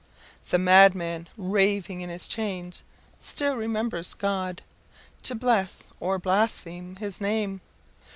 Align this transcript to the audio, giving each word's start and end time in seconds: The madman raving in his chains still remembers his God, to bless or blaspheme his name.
The 0.49 0.57
madman 0.57 1.27
raving 1.37 2.01
in 2.01 2.09
his 2.09 2.27
chains 2.27 2.81
still 3.19 3.55
remembers 3.55 4.07
his 4.07 4.13
God, 4.15 4.63
to 5.21 5.35
bless 5.35 5.83
or 5.99 6.17
blaspheme 6.17 6.95
his 6.95 7.21
name. 7.21 7.61